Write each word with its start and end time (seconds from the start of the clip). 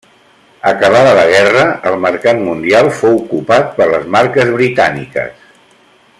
Acabada 0.69 1.11
la 1.19 1.25
guerra, 1.31 1.65
el 1.91 1.97
mercat 2.05 2.41
mundial 2.47 2.91
fou 3.03 3.21
copat 3.35 3.69
per 3.77 3.89
les 3.93 4.09
marques 4.17 4.51
britàniques. 4.57 5.47